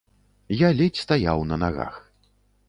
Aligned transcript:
Я 0.61 0.69
ледзь 0.79 1.03
стаяў 1.05 1.45
на 1.51 1.61
нагах. 1.65 1.93